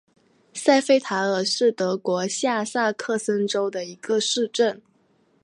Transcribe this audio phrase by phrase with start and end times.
[0.51, 4.81] 塞费塔尔是德国下萨克森州的一个市镇。